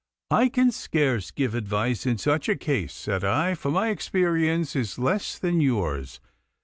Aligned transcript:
'I 0.31 0.49
can 0.49 0.71
scarce 0.71 1.29
give 1.29 1.53
advice 1.53 2.07
in 2.07 2.17
such 2.17 2.49
a 2.49 2.55
case,' 2.55 2.91
said 2.91 3.23
I, 3.23 3.53
'for 3.53 3.69
my 3.69 3.89
experience 3.89 4.75
is 4.75 4.97
less 4.97 5.37
than 5.37 5.61
yours. 5.61 6.19